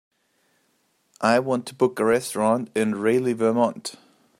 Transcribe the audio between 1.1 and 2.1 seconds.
I want to book a